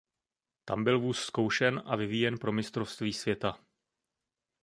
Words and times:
Tam 0.65 0.83
byl 0.83 0.99
vůz 0.99 1.19
zkoušen 1.19 1.83
a 1.85 1.95
vyvíjen 1.95 2.37
pro 2.37 2.51
mistrovství 2.51 3.13
světa. 3.13 3.59